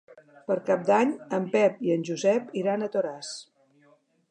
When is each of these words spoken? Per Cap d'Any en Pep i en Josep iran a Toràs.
Per 0.45 0.55
Cap 0.69 0.87
d'Any 0.87 1.11
en 1.39 1.45
Pep 1.57 1.85
i 1.89 1.93
en 1.97 2.07
Josep 2.11 2.49
iran 2.63 2.87
a 2.87 2.91
Toràs. 2.97 3.33